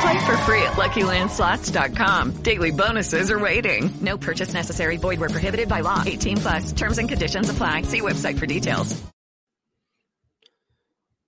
Play 0.00 0.24
for 0.24 0.36
free 0.38 0.62
at 0.62 0.72
LuckyLandSlots.com. 0.72 2.42
Daily 2.42 2.70
bonuses 2.70 3.30
are 3.30 3.38
waiting. 3.38 3.90
No 4.00 4.16
purchase 4.16 4.54
necessary. 4.54 4.96
Void 4.96 5.20
where 5.20 5.28
prohibited 5.28 5.68
by 5.68 5.80
law. 5.80 6.02
18 6.06 6.36
plus. 6.38 6.72
Terms 6.72 6.98
and 6.98 7.08
conditions 7.08 7.50
apply. 7.50 7.82
See 7.82 8.00
website 8.00 8.38
for 8.38 8.46
details. 8.46 9.00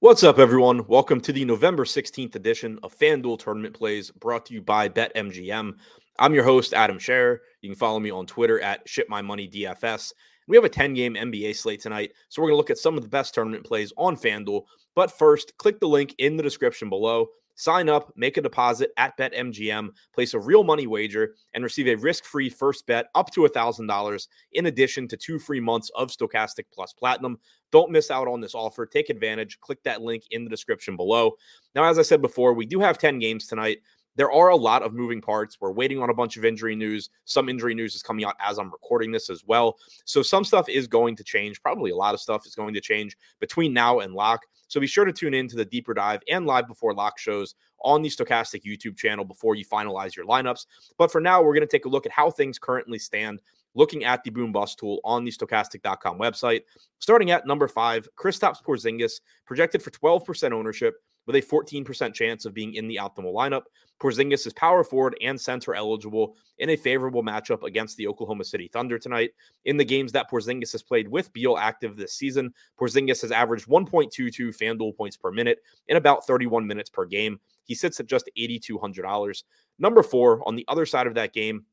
What's 0.00 0.22
up, 0.22 0.38
everyone? 0.38 0.86
Welcome 0.86 1.22
to 1.22 1.32
the 1.32 1.46
November 1.46 1.86
16th 1.86 2.34
edition 2.34 2.78
of 2.82 2.94
FanDuel 2.98 3.38
Tournament 3.38 3.74
Plays 3.74 4.10
brought 4.10 4.44
to 4.46 4.52
you 4.54 4.60
by 4.60 4.90
BetMGM. 4.90 5.72
I'm 6.18 6.34
your 6.34 6.44
host, 6.44 6.74
Adam 6.74 6.98
Scherer. 6.98 7.40
You 7.62 7.70
can 7.70 7.78
follow 7.78 7.98
me 8.00 8.10
on 8.10 8.26
Twitter 8.26 8.60
at 8.60 8.86
ShipMyMoneyDFS. 8.86 10.12
We 10.46 10.58
have 10.58 10.64
a 10.64 10.68
10 10.68 10.92
game 10.92 11.14
NBA 11.14 11.56
slate 11.56 11.80
tonight, 11.80 12.12
so 12.28 12.42
we're 12.42 12.48
going 12.48 12.54
to 12.54 12.58
look 12.58 12.68
at 12.68 12.76
some 12.76 12.98
of 12.98 13.02
the 13.02 13.08
best 13.08 13.32
tournament 13.32 13.64
plays 13.64 13.94
on 13.96 14.16
FanDuel. 14.16 14.64
But 14.94 15.10
first, 15.10 15.56
click 15.56 15.80
the 15.80 15.88
link 15.88 16.14
in 16.18 16.36
the 16.36 16.42
description 16.42 16.90
below. 16.90 17.28
Sign 17.56 17.88
up, 17.88 18.12
make 18.16 18.36
a 18.36 18.42
deposit 18.42 18.90
at 18.96 19.16
BetMGM, 19.16 19.90
place 20.12 20.34
a 20.34 20.38
real 20.38 20.64
money 20.64 20.86
wager, 20.86 21.34
and 21.54 21.62
receive 21.62 21.86
a 21.86 21.94
risk 21.94 22.24
free 22.24 22.48
first 22.48 22.86
bet 22.86 23.06
up 23.14 23.30
to 23.32 23.42
$1,000 23.42 24.28
in 24.52 24.66
addition 24.66 25.06
to 25.08 25.16
two 25.16 25.38
free 25.38 25.60
months 25.60 25.90
of 25.96 26.10
Stokastic 26.10 26.64
Plus 26.72 26.92
Platinum. 26.92 27.38
Don't 27.70 27.90
miss 27.90 28.10
out 28.10 28.28
on 28.28 28.40
this 28.40 28.54
offer. 28.54 28.86
Take 28.86 29.10
advantage. 29.10 29.60
Click 29.60 29.82
that 29.84 30.02
link 30.02 30.24
in 30.30 30.44
the 30.44 30.50
description 30.50 30.96
below. 30.96 31.32
Now, 31.74 31.84
as 31.84 31.98
I 31.98 32.02
said 32.02 32.22
before, 32.22 32.54
we 32.54 32.66
do 32.66 32.80
have 32.80 32.98
10 32.98 33.18
games 33.18 33.46
tonight 33.46 33.78
there 34.16 34.30
are 34.30 34.48
a 34.48 34.56
lot 34.56 34.82
of 34.82 34.92
moving 34.92 35.20
parts. 35.20 35.58
We're 35.60 35.72
waiting 35.72 36.00
on 36.02 36.10
a 36.10 36.14
bunch 36.14 36.36
of 36.36 36.44
injury 36.44 36.76
news. 36.76 37.10
Some 37.24 37.48
injury 37.48 37.74
news 37.74 37.94
is 37.94 38.02
coming 38.02 38.24
out 38.24 38.36
as 38.40 38.58
I'm 38.58 38.70
recording 38.70 39.12
this 39.12 39.30
as 39.30 39.44
well. 39.44 39.78
So 40.04 40.22
some 40.22 40.44
stuff 40.44 40.68
is 40.68 40.86
going 40.86 41.16
to 41.16 41.24
change. 41.24 41.60
Probably 41.62 41.90
a 41.90 41.96
lot 41.96 42.14
of 42.14 42.20
stuff 42.20 42.46
is 42.46 42.54
going 42.54 42.74
to 42.74 42.80
change 42.80 43.16
between 43.40 43.72
now 43.72 44.00
and 44.00 44.14
lock. 44.14 44.42
So 44.68 44.80
be 44.80 44.86
sure 44.86 45.04
to 45.04 45.12
tune 45.12 45.34
in 45.34 45.48
to 45.48 45.56
the 45.56 45.64
deeper 45.64 45.94
dive 45.94 46.20
and 46.28 46.46
live 46.46 46.66
before 46.66 46.94
lock 46.94 47.18
shows 47.18 47.54
on 47.82 48.02
the 48.02 48.08
Stokastic 48.08 48.62
YouTube 48.64 48.96
channel 48.96 49.24
before 49.24 49.54
you 49.54 49.64
finalize 49.64 50.16
your 50.16 50.26
lineups. 50.26 50.66
But 50.96 51.12
for 51.12 51.20
now, 51.20 51.42
we're 51.42 51.54
going 51.54 51.66
to 51.66 51.66
take 51.66 51.84
a 51.84 51.90
look 51.90 52.06
at 52.06 52.12
how 52.12 52.30
things 52.30 52.58
currently 52.58 52.98
stand 52.98 53.40
looking 53.74 54.04
at 54.04 54.22
the 54.22 54.30
boom 54.30 54.52
bust 54.52 54.78
tool 54.78 55.00
on 55.04 55.24
the 55.24 55.30
stokastic.com 55.30 56.18
website. 56.18 56.62
Starting 56.98 57.30
at 57.30 57.46
number 57.46 57.68
five, 57.68 58.08
Kristaps 58.16 58.62
Porzingis, 58.62 59.20
projected 59.46 59.82
for 59.82 59.90
12% 59.90 60.52
ownership 60.52 61.02
with 61.26 61.36
a 61.36 61.42
14% 61.42 62.14
chance 62.14 62.44
of 62.44 62.54
being 62.54 62.74
in 62.74 62.88
the 62.88 62.96
optimal 62.96 63.34
lineup. 63.34 63.62
Porzingis 64.00 64.46
is 64.46 64.52
power 64.52 64.84
forward 64.84 65.16
and 65.22 65.40
center 65.40 65.74
eligible 65.74 66.36
in 66.58 66.70
a 66.70 66.76
favorable 66.76 67.22
matchup 67.22 67.62
against 67.62 67.96
the 67.96 68.06
Oklahoma 68.06 68.44
City 68.44 68.68
Thunder 68.72 68.98
tonight. 68.98 69.30
In 69.64 69.76
the 69.76 69.84
games 69.84 70.12
that 70.12 70.30
Porzingis 70.30 70.72
has 70.72 70.82
played 70.82 71.08
with 71.08 71.32
Beal 71.32 71.56
active 71.56 71.96
this 71.96 72.14
season, 72.14 72.52
Porzingis 72.78 73.22
has 73.22 73.30
averaged 73.30 73.66
1.22 73.66 74.56
FanDuel 74.56 74.96
points 74.96 75.16
per 75.16 75.30
minute 75.30 75.60
in 75.88 75.96
about 75.96 76.26
31 76.26 76.66
minutes 76.66 76.90
per 76.90 77.04
game. 77.04 77.40
He 77.64 77.74
sits 77.74 78.00
at 78.00 78.06
just 78.06 78.30
$8,200. 78.38 79.44
Number 79.78 80.02
four, 80.02 80.46
on 80.46 80.56
the 80.56 80.64
other 80.68 80.86
side 80.86 81.06
of 81.06 81.14
that 81.14 81.32
game, 81.32 81.64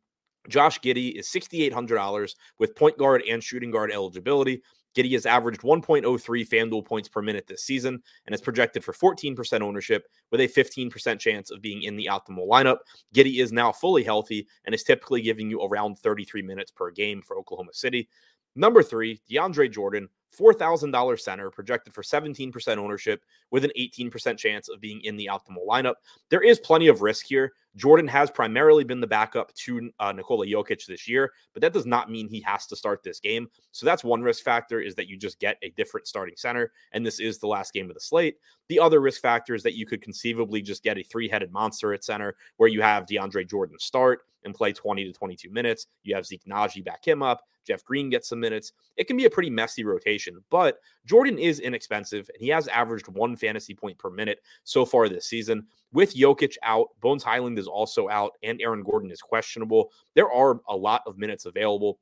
Josh 0.50 0.80
Giddey 0.80 1.14
is 1.20 1.28
$6,800 1.28 2.36
with 2.58 2.76
point 2.76 2.98
guard 2.98 3.24
and 3.30 3.44
shooting 3.44 3.72
guard 3.72 3.92
eligibility. 3.92 4.62
Giddey 4.96 5.14
has 5.14 5.26
averaged 5.26 5.62
1.03 5.62 6.02
FanDuel 6.48 6.86
points 6.86 7.10
per 7.10 7.22
minute 7.22 7.48
this 7.48 7.64
season 7.64 8.02
and 8.26 8.34
is 8.36 8.42
projected 8.42 8.84
for 8.84 8.94
14% 8.94 9.62
ownership 9.62 10.08
with 10.32 10.42
a 10.42 10.48
15% 10.48 11.20
chance 11.20 11.52
of 11.52 11.62
being 11.62 11.84
in 11.84 11.96
the 11.96 12.10
optimal 12.12 12.48
lineup. 12.48 12.78
Giddey 13.14 13.42
is 13.42 13.52
now 13.52 13.72
fully 13.72 14.04
healthy 14.04 14.48
and 14.66 14.76
is 14.76 14.84
typically 14.84 15.22
giving 15.22 15.50
you 15.50 15.62
around 15.62 15.98
33 16.00 16.42
minutes 16.42 16.72
per 16.72 16.92
game 16.92 17.22
for 17.22 17.38
Oklahoma 17.38 17.74
City. 17.74 18.10
Number 18.56 18.84
three, 18.84 19.22
DeAndre 19.30 19.72
Jordan, 19.72 20.10
$4,000 20.38 21.20
center, 21.20 21.50
projected 21.50 21.94
for 21.94 22.04
17% 22.04 22.78
ownership 22.78 23.24
with 23.50 23.64
an 23.64 23.72
18% 23.80 24.38
chance 24.38 24.70
of 24.70 24.82
being 24.82 25.02
in 25.04 25.16
the 25.16 25.30
optimal 25.32 25.66
lineup. 25.68 25.96
There 26.30 26.42
is 26.42 26.60
plenty 26.60 26.88
of 26.88 27.02
risk 27.02 27.26
here. 27.28 27.54
Jordan 27.76 28.08
has 28.08 28.30
primarily 28.30 28.84
been 28.84 29.00
the 29.00 29.08
backup 29.08 29.54
to 29.54 29.92
uh, 30.00 30.12
Nikola 30.12 30.46
Jokic 30.46 30.86
this 30.86 31.08
year, 31.08 31.32
but 31.54 31.62
that 31.62 31.74
does 31.74 31.86
not 31.86 32.12
mean 32.12 32.28
he 32.28 32.42
has 32.42 32.66
to 32.68 32.76
start 32.76 33.04
this 33.04 33.20
game. 33.20 33.48
So 33.72 33.86
that's 33.86 34.04
one 34.04 34.22
risk 34.22 34.44
factor 34.44 34.82
is 34.82 34.96
that 34.96 35.08
you 35.08 35.18
just 35.18 35.40
get 35.40 35.58
a 35.62 35.70
different 35.72 36.08
starting 36.08 36.36
center, 36.38 36.72
and 36.92 37.06
this 37.06 37.20
is 37.20 37.40
the 37.40 37.48
last 37.48 37.74
game 37.74 37.90
of 37.90 37.94
the 37.94 38.02
slate. 38.02 38.36
The 38.68 38.80
other 38.80 39.00
risk 39.00 39.22
factor 39.22 39.56
is 39.56 39.64
that 39.64 39.76
you 39.76 39.86
could 39.86 40.02
conceivably 40.02 40.62
just 40.62 40.84
get 40.84 40.98
a 40.98 41.04
three-headed 41.04 41.52
monster 41.52 41.94
at 41.94 42.04
center 42.04 42.36
where 42.58 42.70
you 42.70 42.82
have 42.82 43.06
DeAndre 43.06 43.50
Jordan 43.50 43.78
start 43.80 44.22
and 44.44 44.56
play 44.56 44.74
20 44.74 45.06
to 45.06 45.14
22 45.14 45.50
minutes. 45.50 45.88
You 46.04 46.16
have 46.16 46.26
Zeke 46.26 46.44
Nnaji 46.46 46.84
back 46.84 47.06
him 47.06 47.22
up. 47.24 47.42
Jeff 47.66 47.84
Green 47.84 48.10
gets 48.10 48.30
some 48.30 48.40
minutes. 48.40 48.74
It 48.98 49.06
can 49.06 49.18
be 49.18 49.26
a 49.26 49.30
pretty 49.30 49.50
messy 49.50 49.84
rotation, 49.84 50.44
but 50.50 50.80
Jordan 51.06 51.38
is 51.38 51.60
inexpensive 51.60 52.30
and 52.34 52.42
he 52.42 52.50
has 52.50 52.68
averaged 52.68 53.08
one 53.08 53.36
fantasy 53.36 53.76
point 53.76 53.98
per 53.98 54.10
minute 54.10 54.40
so 54.64 54.86
far 54.86 55.08
this 55.08 55.28
season. 55.28 55.68
With 55.94 56.16
Jokic 56.16 56.56
out, 56.64 56.88
Bones 57.02 57.24
Hyland 57.24 57.60
is 57.60 57.68
also 57.68 58.10
out, 58.10 58.32
and 58.44 58.62
Aaron 58.62 58.84
Gordon 58.84 59.12
is 59.12 59.22
questionable. 59.22 59.92
There 60.16 60.32
are 60.32 60.60
a 60.70 60.76
lot 60.76 61.04
of 61.06 61.18
minutes 61.18 61.46
available. 61.46 62.00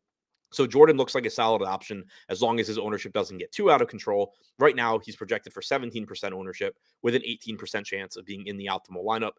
So 0.51 0.65
Jordan 0.65 0.97
looks 0.97 1.13
like 1.13 1.25
a 1.25 1.29
solid 1.29 1.61
option 1.61 2.03
as 2.27 2.41
long 2.41 2.59
as 2.59 2.67
his 2.67 2.79
ownership 2.79 3.13
doesn't 3.13 3.37
get 3.37 3.51
too 3.51 3.69
out 3.69 3.81
of 3.81 3.87
control. 3.87 4.33
Right 4.57 4.75
now, 4.75 4.97
he's 4.99 5.15
projected 5.15 5.53
for 5.53 5.61
17% 5.61 6.31
ownership 6.31 6.75
with 7.03 7.15
an 7.15 7.21
18% 7.21 7.85
chance 7.85 8.15
of 8.15 8.25
being 8.25 8.47
in 8.47 8.57
the 8.57 8.67
optimal 8.71 9.05
lineup. 9.05 9.33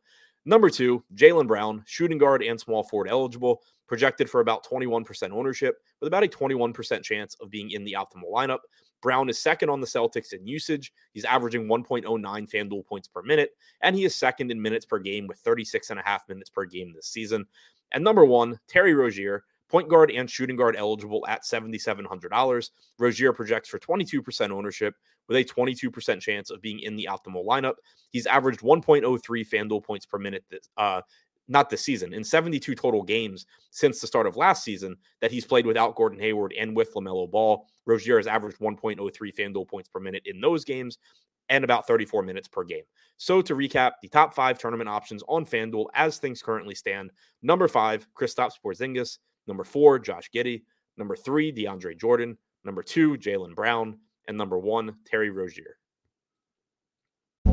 Number 0.44 0.70
two, 0.70 1.04
Jaylen 1.14 1.46
Brown, 1.46 1.82
shooting 1.86 2.18
guard 2.18 2.42
and 2.42 2.58
small 2.58 2.82
forward 2.82 3.08
eligible, 3.08 3.62
projected 3.86 4.30
for 4.30 4.40
about 4.40 4.66
21% 4.66 5.30
ownership 5.32 5.76
with 6.00 6.06
about 6.06 6.24
a 6.24 6.28
21% 6.28 7.02
chance 7.02 7.36
of 7.40 7.50
being 7.50 7.70
in 7.72 7.84
the 7.84 7.96
optimal 7.98 8.32
lineup. 8.32 8.60
Brown 9.02 9.28
is 9.28 9.38
second 9.38 9.70
on 9.70 9.80
the 9.80 9.86
Celtics 9.86 10.32
in 10.32 10.46
usage. 10.46 10.92
He's 11.12 11.24
averaging 11.24 11.66
1.09 11.66 12.04
FanDuel 12.04 12.86
points 12.86 13.08
per 13.08 13.22
minute, 13.22 13.50
and 13.82 13.96
he 13.96 14.04
is 14.04 14.14
second 14.14 14.50
in 14.50 14.60
minutes 14.60 14.86
per 14.86 14.98
game 14.98 15.26
with 15.26 15.38
36 15.38 15.90
and 15.90 15.98
a 15.98 16.02
half 16.04 16.28
minutes 16.28 16.50
per 16.50 16.64
game 16.64 16.92
this 16.94 17.08
season. 17.08 17.46
And 17.92 18.04
number 18.04 18.24
one, 18.24 18.58
Terry 18.68 18.94
Rozier, 18.94 19.44
point 19.70 19.88
guard 19.88 20.10
and 20.10 20.28
shooting 20.28 20.56
guard 20.56 20.76
eligible 20.76 21.24
at 21.28 21.44
$7,700. 21.44 22.70
Rozier 22.98 23.32
projects 23.32 23.68
for 23.68 23.78
22% 23.78 24.50
ownership 24.50 24.94
with 25.28 25.36
a 25.36 25.44
22% 25.44 26.20
chance 26.20 26.50
of 26.50 26.60
being 26.60 26.80
in 26.80 26.96
the 26.96 27.08
optimal 27.10 27.46
lineup. 27.46 27.74
He's 28.10 28.26
averaged 28.26 28.60
1.03 28.60 29.20
FanDuel 29.22 29.84
points 29.84 30.06
per 30.06 30.18
minute 30.18 30.44
this, 30.50 30.68
uh, 30.76 31.02
not 31.46 31.70
this 31.70 31.82
season, 31.82 32.12
in 32.12 32.24
72 32.24 32.74
total 32.74 33.02
games 33.02 33.46
since 33.70 34.00
the 34.00 34.06
start 34.06 34.26
of 34.26 34.36
last 34.36 34.64
season 34.64 34.96
that 35.20 35.30
he's 35.30 35.44
played 35.44 35.66
without 35.66 35.96
Gordon 35.96 36.18
Hayward 36.18 36.52
and 36.58 36.76
with 36.76 36.92
LaMelo 36.94 37.30
Ball. 37.30 37.64
Rozier 37.86 38.16
has 38.16 38.26
averaged 38.26 38.58
1.03 38.58 39.10
FanDuel 39.34 39.68
points 39.68 39.88
per 39.88 40.00
minute 40.00 40.22
in 40.26 40.40
those 40.40 40.64
games 40.64 40.98
and 41.48 41.64
about 41.64 41.86
34 41.86 42.22
minutes 42.22 42.48
per 42.48 42.64
game. 42.64 42.84
So 43.16 43.42
to 43.42 43.54
recap, 43.54 43.92
the 44.00 44.08
top 44.08 44.34
five 44.34 44.58
tournament 44.58 44.88
options 44.88 45.22
on 45.28 45.44
FanDuel 45.44 45.86
as 45.94 46.18
things 46.18 46.42
currently 46.42 46.74
stand. 46.74 47.10
Number 47.42 47.68
five, 47.68 48.06
Kristaps 48.18 48.54
Porzingis. 48.64 49.18
Number 49.50 49.64
four, 49.64 49.98
Josh 49.98 50.30
Giddey. 50.32 50.62
Number 50.96 51.16
three, 51.16 51.52
DeAndre 51.52 51.98
Jordan. 51.98 52.38
Number 52.64 52.84
two, 52.84 53.16
Jaylen 53.16 53.52
Brown. 53.52 53.98
And 54.28 54.38
number 54.38 54.60
one, 54.60 54.94
Terry 55.04 55.30
Rozier. 55.30 55.76